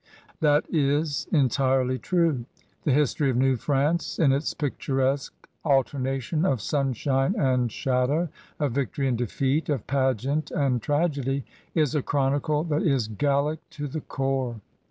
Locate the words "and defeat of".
9.07-9.85